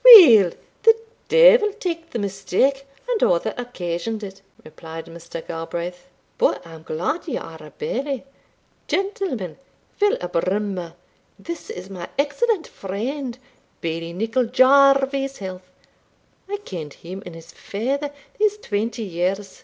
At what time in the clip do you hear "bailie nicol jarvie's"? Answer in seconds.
13.79-15.37